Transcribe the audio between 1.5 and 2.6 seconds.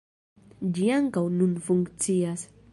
funkcias.